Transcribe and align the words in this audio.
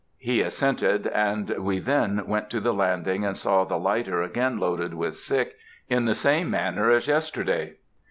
He 0.17 0.41
assented, 0.41 1.05
and 1.05 1.47
we 1.63 1.77
then 1.77 2.25
went 2.25 2.49
to 2.49 2.59
the 2.59 2.73
landing 2.73 3.23
and 3.23 3.37
saw 3.37 3.65
the 3.65 3.77
lighter 3.77 4.23
again 4.23 4.57
loaded 4.59 4.95
with 4.95 5.19
sick, 5.19 5.55
in 5.89 6.05
the 6.05 6.15
same 6.15 6.49
manner 6.49 6.89
as 6.89 7.05
yesterday. 7.05 7.75